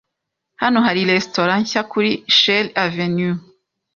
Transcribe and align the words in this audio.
Hano 0.61 0.77
hari 0.87 1.01
resitora 1.11 1.53
nshya 1.61 1.81
kuri 1.91 2.11
Cherry 2.37 2.69
Avenue. 2.85 3.35